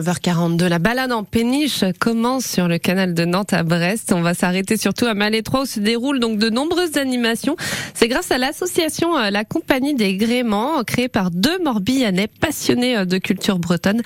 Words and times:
9h42, 0.00 0.68
la 0.68 0.78
balade 0.78 1.10
en 1.10 1.24
péniche 1.24 1.82
commence 1.98 2.46
sur 2.46 2.68
le 2.68 2.78
canal 2.78 3.14
de 3.14 3.24
Nantes 3.24 3.52
à 3.52 3.64
Brest. 3.64 4.12
On 4.14 4.22
va 4.22 4.32
s'arrêter 4.32 4.76
surtout 4.76 5.06
à 5.06 5.14
Malétroit 5.14 5.62
où 5.62 5.66
se 5.66 5.80
déroulent 5.80 6.20
donc 6.20 6.38
de 6.38 6.50
nombreuses 6.50 6.96
animations. 6.98 7.56
C'est 7.94 8.06
grâce 8.06 8.30
à 8.30 8.38
l'association 8.38 9.18
euh, 9.18 9.30
La 9.30 9.44
Compagnie 9.44 9.96
des 9.96 10.14
Gréments, 10.14 10.84
créée 10.84 11.08
par 11.08 11.32
deux 11.32 11.58
Morbihanais 11.64 12.28
passionnés 12.28 12.96
euh, 12.96 13.06
de 13.06 13.18
culture 13.18 13.58
bretonne. 13.58 14.02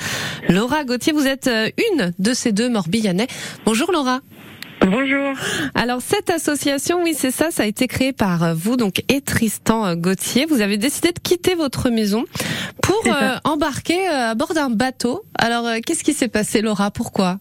Laura 0.48 0.84
Gauthier, 0.84 1.12
vous 1.12 1.26
êtes 1.26 1.48
euh, 1.48 1.68
une 1.90 2.14
de 2.18 2.32
ces 2.32 2.52
deux 2.52 2.70
Morbihanais. 2.70 3.26
Bonjour 3.66 3.92
Laura. 3.92 4.20
Bonjour. 4.86 5.34
Alors 5.74 6.00
cette 6.02 6.30
association, 6.30 7.02
oui 7.02 7.14
c'est 7.16 7.30
ça, 7.30 7.50
ça 7.50 7.62
a 7.62 7.66
été 7.66 7.86
créé 7.86 8.12
par 8.12 8.54
vous 8.54 8.76
donc 8.76 9.02
et 9.08 9.20
Tristan 9.20 9.94
Gauthier. 9.94 10.46
Vous 10.46 10.60
avez 10.60 10.76
décidé 10.76 11.12
de 11.12 11.18
quitter 11.18 11.54
votre 11.54 11.90
maison 11.90 12.24
pour 12.82 13.02
euh, 13.06 13.36
embarquer 13.44 14.08
euh, 14.08 14.30
à 14.30 14.34
bord 14.34 14.54
d'un 14.54 14.70
bateau. 14.70 15.24
Alors 15.38 15.66
qu'est-ce 15.84 16.04
qui 16.04 16.14
s'est 16.14 16.28
passé 16.28 16.62
Laura? 16.62 16.90
Pourquoi? 16.90 17.38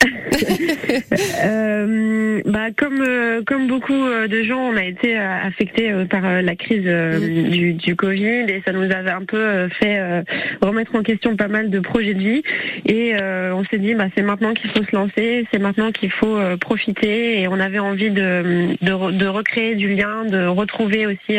euh, 1.44 2.40
bah, 2.46 2.70
comme 2.76 3.02
euh, 3.06 3.42
comme 3.46 3.66
beaucoup 3.66 3.92
euh, 3.92 4.28
de 4.28 4.42
gens, 4.42 4.60
on 4.60 4.76
a 4.76 4.84
été 4.84 5.18
affectés 5.18 5.92
par 6.08 6.42
la 6.42 6.56
crise 6.56 6.84
du, 6.84 7.74
du, 7.74 7.96
Covid 7.96 8.46
et 8.48 8.62
ça 8.64 8.72
nous 8.72 8.90
avait 8.90 9.10
un 9.10 9.24
peu 9.24 9.68
fait 9.68 10.24
remettre 10.62 10.94
en 10.94 11.02
question 11.02 11.36
pas 11.36 11.48
mal 11.48 11.70
de 11.70 11.80
projets 11.80 12.14
de 12.14 12.20
vie. 12.20 12.42
Et 12.86 13.14
on 13.52 13.64
s'est 13.64 13.78
dit, 13.78 13.94
bah, 13.94 14.06
c'est 14.14 14.22
maintenant 14.22 14.54
qu'il 14.54 14.70
faut 14.70 14.84
se 14.84 14.94
lancer, 14.94 15.46
c'est 15.52 15.58
maintenant 15.58 15.92
qu'il 15.92 16.10
faut 16.10 16.38
profiter. 16.60 17.40
Et 17.40 17.48
on 17.48 17.60
avait 17.60 17.78
envie 17.78 18.10
de, 18.10 18.76
de, 18.80 19.10
de, 19.12 19.26
recréer 19.26 19.74
du 19.74 19.94
lien, 19.94 20.24
de 20.24 20.46
retrouver 20.46 21.06
aussi 21.06 21.38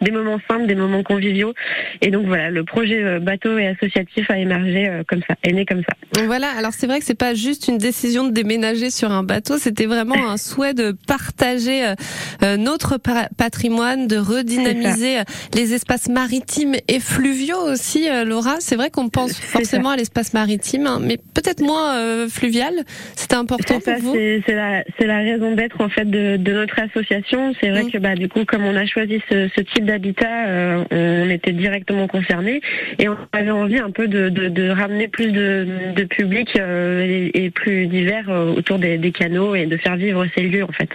des 0.00 0.10
moments 0.10 0.40
simples, 0.48 0.66
des 0.66 0.74
moments 0.74 1.02
conviviaux. 1.02 1.54
Et 2.00 2.10
donc 2.10 2.26
voilà, 2.26 2.50
le 2.50 2.64
projet 2.64 3.20
bateau 3.20 3.56
et 3.58 3.68
associatif 3.68 4.30
a 4.30 4.38
émergé 4.38 4.90
comme 5.08 5.22
ça, 5.28 5.34
est 5.42 5.52
né 5.52 5.64
comme 5.64 5.82
ça. 5.82 6.24
Voilà. 6.26 6.50
Alors 6.50 6.72
c'est 6.72 6.86
vrai 6.86 6.98
que 6.98 7.04
c'est 7.04 7.18
pas 7.18 7.34
juste 7.34 7.68
une 7.68 7.78
décision 7.78 8.01
de 8.02 8.30
déménager 8.30 8.90
sur 8.90 9.10
un 9.12 9.22
bateau, 9.22 9.58
c'était 9.58 9.86
vraiment 9.86 10.16
un 10.30 10.36
souhait 10.36 10.74
de 10.74 10.94
partager 11.06 11.84
euh, 11.84 11.94
euh, 12.42 12.56
notre 12.56 12.98
patrimoine, 13.36 14.06
de 14.06 14.16
redynamiser 14.16 15.20
euh, 15.20 15.24
les 15.54 15.74
espaces 15.74 16.08
maritimes 16.08 16.74
et 16.88 17.00
fluviaux 17.00 17.62
aussi, 17.70 18.08
Laura. 18.24 18.56
C'est 18.60 18.76
vrai 18.76 18.90
qu'on 18.90 19.08
pense 19.08 19.38
forcément 19.38 19.90
à 19.90 19.96
l'espace 19.96 20.34
maritime, 20.34 20.86
hein, 20.86 20.98
mais 21.00 21.16
peut-être 21.16 21.62
moins 21.62 22.28
fluvial. 22.28 22.72
C'était 23.14 23.36
important 23.36 23.80
pour 23.80 23.94
vous 24.00 24.14
C'est 24.14 24.54
la, 24.54 24.82
la, 25.00 25.18
raison 25.18 25.54
d'être 25.54 25.80
en 25.80 25.88
fait 25.88 26.04
de, 26.04 26.36
de, 26.36 26.52
notre 26.52 26.78
association. 26.78 27.54
C'est 27.60 27.70
vrai 27.70 27.84
mmh. 27.84 27.90
que 27.90 27.98
bah, 27.98 28.14
du 28.14 28.28
coup, 28.28 28.44
comme 28.44 28.64
on 28.64 28.74
a 28.76 28.86
choisi 28.86 29.20
ce, 29.30 29.48
ce 29.54 29.60
type 29.60 29.84
d'habitat, 29.84 30.84
on 30.90 31.30
était 31.30 31.52
directement 31.52 32.08
concernés 32.08 32.60
et 32.98 33.08
on 33.08 33.16
avait 33.32 33.50
envie 33.50 33.78
un 33.78 33.90
peu 33.90 34.08
de, 34.08 34.28
de, 34.28 34.48
de 34.48 34.70
ramener 34.70 35.08
plus 35.08 35.32
de, 35.32 35.66
de 35.94 36.04
public 36.04 36.56
et, 36.56 37.44
et 37.44 37.50
plus 37.50 37.86
divers 37.92 38.28
euh, 38.28 38.54
autour 38.54 38.78
des, 38.78 38.98
des, 38.98 39.12
canaux 39.12 39.54
et 39.54 39.66
de 39.66 39.76
faire 39.76 39.96
vivre 39.96 40.26
ces 40.34 40.42
lieux 40.42 40.64
en 40.64 40.72
fait 40.72 40.88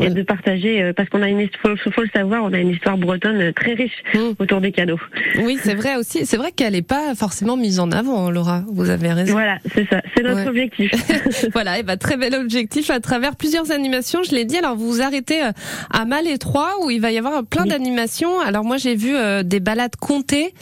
et 0.00 0.10
de 0.10 0.22
partager 0.22 0.82
euh, 0.82 0.92
parce 0.92 1.08
qu'on 1.08 1.22
a 1.22 1.28
une 1.28 1.40
histoire, 1.40 1.76
faut 1.78 2.02
le 2.02 2.08
savoir, 2.12 2.42
on 2.42 2.52
a 2.52 2.58
une 2.58 2.70
histoire 2.70 2.98
bretonne 2.98 3.52
très 3.52 3.74
riche 3.74 4.02
mmh. 4.14 4.18
autour 4.38 4.60
des 4.60 4.72
canaux. 4.72 4.98
Oui, 5.42 5.58
c'est 5.62 5.74
vrai 5.74 5.96
aussi. 5.96 6.26
C'est 6.26 6.36
vrai 6.36 6.50
qu'elle 6.50 6.72
n'est 6.72 6.82
pas 6.82 7.14
forcément 7.14 7.56
mise 7.56 7.78
en 7.78 7.92
avant, 7.92 8.30
Laura. 8.30 8.64
Vous 8.72 8.90
avez 8.90 9.12
raison. 9.12 9.32
Voilà, 9.32 9.58
c'est 9.74 9.88
ça. 9.88 10.02
C'est 10.16 10.22
notre 10.22 10.48
objectif. 10.48 10.90
voilà, 11.52 11.78
et 11.78 11.82
bah, 11.82 11.96
très 11.96 12.16
bel 12.16 12.34
objectif 12.34 12.90
à 12.90 13.00
travers 13.00 13.36
plusieurs 13.36 13.70
animations. 13.70 14.22
Je 14.22 14.34
l'ai 14.34 14.44
dit. 14.44 14.56
Alors 14.56 14.76
vous 14.76 14.88
vous 14.88 15.02
arrêtez 15.02 15.44
euh, 15.44 15.52
à 15.90 16.04
Malétroit 16.04 16.70
où 16.82 16.90
il 16.90 17.00
va 17.00 17.12
y 17.12 17.18
avoir 17.18 17.44
plein 17.44 17.66
d'animations. 17.66 18.40
Alors 18.40 18.64
moi 18.64 18.78
j'ai 18.78 18.96
vu 18.96 19.14
des 19.44 19.60
balades 19.60 19.96
comptées 19.96 20.54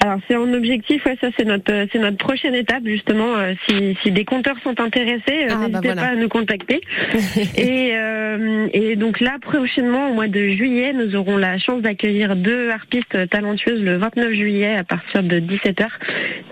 alors 0.00 0.18
c'est 0.28 0.36
en 0.36 0.52
objectif, 0.52 1.04
ouais, 1.04 1.16
ça 1.20 1.28
c'est 1.36 1.44
notre 1.44 1.86
c'est 1.90 1.98
notre 1.98 2.16
prochaine 2.16 2.54
étape 2.54 2.84
justement. 2.84 3.36
Euh, 3.36 3.54
si, 3.66 3.96
si 4.02 4.12
des 4.12 4.24
compteurs 4.24 4.56
sont 4.62 4.80
intéressés, 4.80 5.22
euh, 5.28 5.48
ah, 5.50 5.68
bah 5.68 5.80
n'hésitez 5.80 5.94
pas 5.94 6.08
à 6.08 6.14
nous 6.14 6.28
contacter. 6.28 6.80
et, 7.56 7.90
euh, 7.94 8.68
et 8.72 8.94
donc 8.94 9.20
là 9.20 9.36
prochainement 9.40 10.10
au 10.10 10.14
mois 10.14 10.28
de 10.28 10.48
juillet, 10.50 10.92
nous 10.92 11.16
aurons 11.16 11.36
la 11.36 11.58
chance 11.58 11.82
d'accueillir 11.82 12.36
deux 12.36 12.70
harpistes 12.70 13.28
talentueuses 13.30 13.82
le 13.82 13.96
29 13.96 14.32
juillet 14.32 14.76
à 14.76 14.84
partir 14.84 15.24
de 15.24 15.40
17h. 15.40 15.88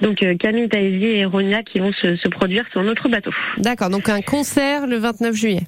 Donc 0.01 0.25
Camille 0.39 0.69
Taïsi 0.69 1.05
et 1.05 1.25
Ronia 1.25 1.63
qui 1.63 1.79
vont 1.79 1.93
se, 1.93 2.17
se 2.17 2.29
produire 2.29 2.65
sur 2.73 2.83
notre 2.83 3.09
bateau. 3.09 3.31
D'accord, 3.59 3.91
donc 3.91 4.09
un 4.09 4.21
concert 4.21 4.87
le 4.89 4.97
29 4.97 5.35
juillet. 5.35 5.63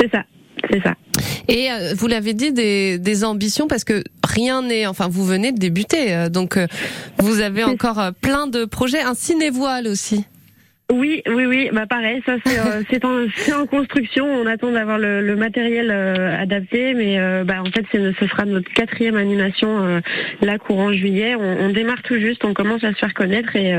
C'est 0.00 0.10
ça, 0.10 0.24
c'est 0.70 0.82
ça. 0.82 0.94
Et 1.48 1.70
euh, 1.70 1.94
vous 1.96 2.06
l'avez 2.06 2.34
dit, 2.34 2.52
des, 2.52 2.98
des, 2.98 3.24
ambitions, 3.24 3.66
parce 3.66 3.84
que 3.84 4.04
rien 4.38 4.62
n'est... 4.62 4.86
Enfin, 4.86 5.08
vous 5.08 5.24
venez 5.24 5.52
de 5.52 5.58
débuter, 5.58 6.14
euh, 6.14 6.28
donc 6.28 6.56
euh, 6.56 6.66
vous 7.18 7.40
avez 7.40 7.64
encore 7.64 8.00
plein 8.20 8.46
de 8.46 8.64
projets. 8.64 9.00
Un 9.00 9.14
ciné-voile 9.14 9.88
aussi. 9.88 10.24
Oui, 10.90 11.22
oui, 11.28 11.44
oui. 11.44 11.68
Bah 11.70 11.84
pareil, 11.86 12.22
ça 12.24 12.36
c'est 12.46 12.58
euh, 12.58 13.54
en, 13.54 13.66
construction. 13.66 14.24
On 14.24 14.46
attend 14.46 14.72
d'avoir 14.72 14.98
le, 14.98 15.36
matériel 15.36 15.90
euh, 15.90 16.40
adapté, 16.40 16.94
mais 16.94 17.18
euh, 17.18 17.44
bah 17.44 17.56
en 17.60 17.70
fait 17.70 17.84
ce 17.92 18.26
sera 18.26 18.46
notre 18.46 18.72
quatrième 18.72 19.16
animation 19.16 20.00
là 20.40 20.56
courant 20.56 20.90
juillet. 20.94 21.34
On, 21.34 21.68
démarre 21.68 22.00
tout 22.04 22.18
juste, 22.18 22.42
on 22.42 22.54
commence 22.54 22.84
à 22.84 22.94
se 22.94 22.98
faire 23.00 23.12
connaître 23.12 23.54
et 23.54 23.74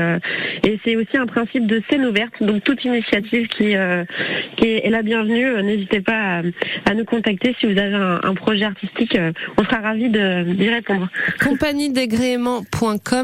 c'est 0.84 0.94
aussi 0.94 1.16
un 1.16 1.26
principe 1.26 1.66
de 1.66 1.82
scène 1.90 2.06
ouverte. 2.06 2.34
Donc 2.40 2.62
toute 2.62 2.84
initiative 2.84 3.48
qui 3.48 3.72
est, 3.72 4.90
la 4.90 5.02
bienvenue. 5.02 5.60
N'hésitez 5.64 6.00
pas 6.00 6.42
à, 6.84 6.94
nous 6.94 7.04
contacter 7.04 7.56
si 7.58 7.66
vous 7.66 7.76
avez 7.76 7.96
un, 7.96 8.34
projet 8.34 8.66
artistique. 8.66 9.18
on 9.56 9.64
sera 9.64 9.78
ravis 9.78 10.10
d'y 10.10 10.68
répondre. 10.68 11.08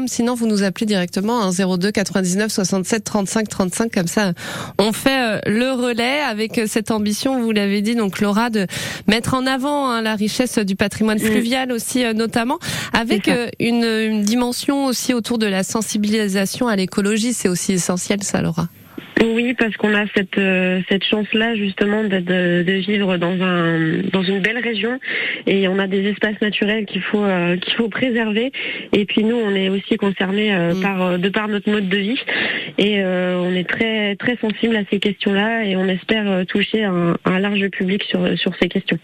Sinon 0.07 0.35
vous 0.35 0.47
nous 0.47 0.63
appelez 0.63 0.85
directement 0.85 1.47
à 1.47 1.51
02 1.51 1.91
99 1.91 2.51
67 2.51 3.03
35 3.05 3.47
35 3.47 3.76
comme 3.93 4.07
ça. 4.07 4.33
On 4.79 4.91
fait 4.91 5.37
euh, 5.37 5.39
le 5.45 5.71
relais 5.71 6.19
avec 6.21 6.57
euh, 6.57 6.65
cette 6.67 6.91
ambition, 6.91 7.41
vous 7.41 7.51
l'avez 7.51 7.81
dit, 7.81 7.95
donc 7.95 8.19
Laura, 8.19 8.49
de 8.49 8.65
mettre 9.07 9.33
en 9.33 9.45
avant 9.45 9.89
hein, 9.89 10.01
la 10.01 10.15
richesse 10.15 10.57
du 10.59 10.75
patrimoine 10.75 11.19
fluvial 11.19 11.71
aussi 11.71 12.03
euh, 12.03 12.13
notamment, 12.13 12.59
avec 12.93 13.29
une, 13.59 13.83
une 13.83 14.23
dimension 14.23 14.85
aussi 14.85 15.13
autour 15.13 15.37
de 15.37 15.45
la 15.45 15.63
sensibilisation 15.63 16.67
à 16.67 16.75
l'écologie. 16.75 17.33
C'est 17.33 17.49
aussi 17.49 17.73
essentiel 17.73 18.23
ça, 18.23 18.41
Laura. 18.41 18.67
Oui, 19.23 19.53
parce 19.53 19.75
qu'on 19.77 19.93
a 19.95 20.05
cette 20.15 20.37
euh, 20.37 20.81
cette 20.89 21.03
chance-là 21.03 21.55
justement 21.55 22.03
de, 22.03 22.19
de, 22.19 22.63
de, 22.63 22.73
vivre 22.73 23.17
dans 23.17 23.41
un 23.41 24.01
dans 24.11 24.21
une 24.21 24.39
belle 24.39 24.59
région 24.59 24.99
et 25.47 25.67
on 25.67 25.79
a 25.79 25.87
des 25.87 26.07
espaces 26.07 26.39
naturels 26.41 26.85
qu'il 26.85 27.01
faut 27.01 27.23
euh, 27.23 27.57
qu'il 27.57 27.73
faut 27.73 27.89
préserver. 27.89 28.51
Et 28.93 29.05
puis 29.05 29.23
nous, 29.23 29.35
on 29.35 29.55
est 29.55 29.69
aussi 29.69 29.97
concernés 29.97 30.53
euh, 30.53 30.73
mm. 30.73 30.81
par 30.81 31.19
de 31.19 31.29
par 31.29 31.47
notre 31.47 31.69
mode 31.69 31.89
de 31.89 31.97
vie 31.97 32.19
et 32.77 33.03
on 33.03 33.53
est 33.55 33.67
très 33.67 34.15
très 34.15 34.37
sensible 34.37 34.75
à 34.75 34.81
ces 34.91 34.99
questions-là 34.99 35.65
et 35.65 35.75
on 35.75 35.87
espère 35.87 36.45
toucher 36.45 36.83
un, 36.83 37.17
un, 37.25 37.39
large 37.39 37.67
public 37.69 38.03
sur 38.03 38.37
sur 38.37 38.53
ces 38.61 38.67
questions. 38.67 38.99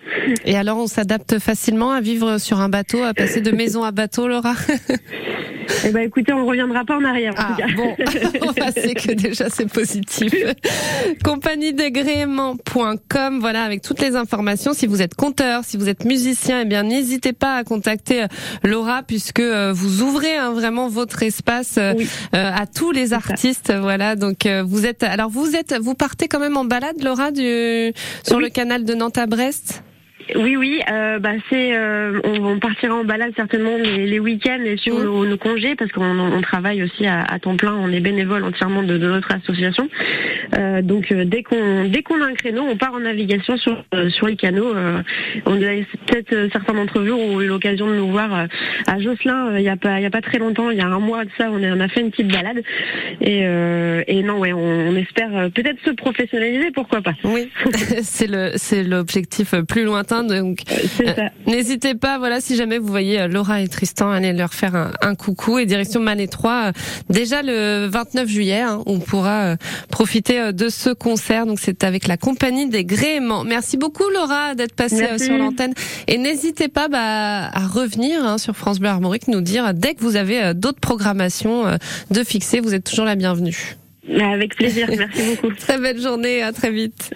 Et 0.45 0.55
alors, 0.55 0.77
on 0.77 0.87
s'adapte 0.87 1.39
facilement 1.39 1.91
à 1.91 2.01
vivre 2.01 2.37
sur 2.37 2.59
un 2.59 2.69
bateau, 2.69 3.03
à 3.03 3.13
passer 3.13 3.41
de 3.41 3.51
maison 3.51 3.83
à 3.83 3.91
bateau, 3.91 4.27
Laura? 4.27 4.53
Eh 5.85 5.91
ben 5.91 6.01
écoutez, 6.01 6.33
on 6.33 6.45
reviendra 6.45 6.85
pas 6.85 6.97
en 6.97 7.03
arrière. 7.03 7.33
Ah, 7.37 7.55
bon, 7.75 7.95
on 8.41 8.71
sait 8.71 8.93
que 8.93 9.13
déjà 9.13 9.49
c'est 9.49 9.71
positif. 9.71 10.33
Compagnie 11.23 11.73
d'agrément.com, 11.73 13.39
voilà, 13.39 13.63
avec 13.63 13.81
toutes 13.81 14.01
les 14.01 14.15
informations. 14.15 14.73
Si 14.73 14.87
vous 14.87 15.01
êtes 15.01 15.15
conteur, 15.15 15.63
si 15.63 15.77
vous 15.77 15.89
êtes 15.89 16.05
musicien, 16.05 16.61
eh 16.61 16.65
bien 16.65 16.83
n'hésitez 16.83 17.33
pas 17.33 17.55
à 17.55 17.63
contacter 17.63 18.23
euh, 18.23 18.27
Laura 18.63 19.03
puisque 19.03 19.39
euh, 19.39 19.73
vous 19.73 20.01
ouvrez 20.01 20.35
hein, 20.35 20.51
vraiment 20.51 20.87
votre 20.87 21.23
espace 21.23 21.77
euh, 21.77 21.93
à 22.31 22.65
tous 22.67 22.91
les 22.91 23.13
artistes. 23.13 23.73
Voilà, 23.73 24.15
donc 24.15 24.47
vous 24.65 24.85
êtes. 24.85 25.03
Alors 25.03 25.29
vous 25.29 25.55
êtes, 25.55 25.75
vous 25.79 25.95
partez 25.95 26.27
quand 26.27 26.39
même 26.39 26.57
en 26.57 26.65
balade, 26.65 27.01
Laura, 27.01 27.31
du 27.31 27.93
sur 28.23 28.39
le 28.39 28.49
canal 28.49 28.85
de 28.85 28.93
Nantes 28.93 29.17
à 29.17 29.25
Brest? 29.25 29.83
Oui, 30.35 30.55
oui, 30.55 30.81
euh, 30.89 31.19
bah 31.19 31.33
c'est, 31.49 31.75
euh, 31.75 32.19
on, 32.23 32.57
partira 32.59 32.95
en 32.95 33.03
balade 33.03 33.33
certainement 33.35 33.77
les, 33.77 34.07
les 34.07 34.19
week-ends 34.19 34.61
et 34.63 34.77
sur 34.77 34.97
mmh. 34.97 35.03
nos, 35.03 35.25
nos, 35.25 35.37
congés 35.37 35.75
parce 35.75 35.91
qu'on 35.91 36.19
on 36.19 36.41
travaille 36.41 36.81
aussi 36.81 37.05
à, 37.05 37.23
à, 37.23 37.39
temps 37.39 37.57
plein, 37.57 37.73
on 37.73 37.91
est 37.91 37.99
bénévole 37.99 38.43
entièrement 38.43 38.83
de, 38.83 38.97
de 38.97 39.07
notre 39.07 39.31
association. 39.33 39.89
Euh, 40.57 40.81
donc 40.81 41.11
euh, 41.11 41.25
dès 41.25 41.43
qu'on 41.43 41.85
dès 41.85 42.03
qu'on 42.03 42.21
a 42.21 42.25
un 42.25 42.33
créneau, 42.33 42.63
on 42.63 42.77
part 42.77 42.93
en 42.93 43.01
navigation 43.01 43.57
sur 43.57 43.83
euh, 43.93 44.09
sur 44.09 44.27
les 44.27 44.35
canaux. 44.35 44.73
on 45.45 45.55
a 45.55 45.83
peut-être 46.07 46.51
certains 46.51 46.73
d'entre 46.73 47.01
vous 47.01 47.11
ont 47.11 47.41
eu 47.41 47.47
l'occasion 47.47 47.87
de 47.87 47.95
nous 47.95 48.09
voir 48.09 48.47
à 48.87 48.99
Josselin 48.99 49.57
il 49.57 49.63
y 49.63 49.69
a 49.69 49.77
pas 49.77 49.99
il 49.99 50.03
y 50.03 50.05
a 50.07 50.11
pas 50.11 50.21
très 50.21 50.39
longtemps, 50.39 50.69
il 50.69 50.77
y 50.77 50.81
a 50.81 50.87
un 50.87 50.99
mois 50.99 51.25
de 51.25 51.29
ça, 51.37 51.49
on, 51.51 51.61
on 51.61 51.79
a 51.79 51.87
fait 51.87 52.01
une 52.01 52.11
petite 52.11 52.31
balade 52.31 52.61
et, 53.21 53.41
et 54.07 54.23
non 54.23 54.39
ouais, 54.39 54.53
on, 54.53 54.89
on 54.89 54.95
espère 54.95 55.49
peut-être 55.53 55.79
se 55.83 55.91
professionnaliser, 55.91 56.71
pourquoi 56.71 57.01
pas. 57.01 57.13
Oui, 57.23 57.49
c'est 58.01 58.27
le 58.27 58.51
c'est 58.55 58.83
l'objectif 58.83 59.53
plus 59.67 59.83
lointain 59.83 60.12
donc, 60.21 60.59
euh, 60.99 61.29
n'hésitez 61.47 61.95
pas, 61.95 62.19
voilà, 62.19 62.41
si 62.41 62.55
jamais 62.55 62.77
vous 62.77 62.87
voyez 62.87 63.21
euh, 63.21 63.27
Laura 63.27 63.61
et 63.61 63.67
Tristan, 63.67 64.11
allez 64.11 64.33
leur 64.33 64.53
faire 64.53 64.91
un, 65.01 65.15
coucou 65.15 65.57
et 65.57 65.65
direction 65.65 65.99
Malétroit. 65.99 66.65
Euh, 66.67 66.71
déjà 67.09 67.41
le 67.41 67.87
29 67.87 68.27
juillet, 68.27 68.61
hein, 68.61 68.83
on 68.85 68.99
pourra 68.99 69.55
profiter 69.89 70.53
de 70.53 70.69
ce 70.69 70.91
concert. 70.91 71.45
Donc 71.45 71.59
c'est 71.59 71.83
avec 71.83 72.07
la 72.07 72.17
compagnie 72.17 72.69
des 72.69 72.85
Gréments. 72.85 73.43
Merci 73.43 73.77
beaucoup 73.77 74.07
Laura 74.13 74.53
d'être 74.53 74.75
passée 74.75 75.17
sur 75.17 75.37
l'antenne 75.37 75.73
et 76.07 76.17
n'hésitez 76.17 76.67
pas 76.67 76.87
bah, 76.87 77.49
à 77.51 77.67
revenir 77.67 78.23
hein, 78.25 78.37
sur 78.37 78.55
France 78.55 78.79
Bleu 78.79 78.89
Armorique 78.89 79.27
nous 79.27 79.41
dire 79.41 79.73
dès 79.73 79.95
que 79.95 80.01
vous 80.01 80.17
avez 80.17 80.53
d'autres 80.53 80.79
programmations 80.79 81.77
de 82.11 82.23
fixer, 82.23 82.59
vous 82.59 82.73
êtes 82.73 82.83
toujours 82.83 83.05
la 83.05 83.15
bienvenue. 83.15 83.77
Avec 84.19 84.55
plaisir, 84.55 84.87
merci 84.89 85.21
beaucoup. 85.35 85.53
très 85.57 85.79
belle 85.79 86.01
journée, 86.01 86.41
à 86.41 86.51
très 86.51 86.71
vite. 86.71 87.13